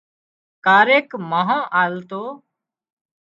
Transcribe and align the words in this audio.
ڪاريڪ 0.65 1.07
مانه 1.29 1.57
آلتو 1.81 2.23